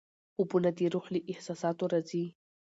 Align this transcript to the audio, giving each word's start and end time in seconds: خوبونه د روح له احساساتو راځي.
خوبونه 0.33 0.69
د 0.77 0.79
روح 0.93 1.05
له 1.13 1.19
احساساتو 1.31 1.83
راځي. 1.93 2.25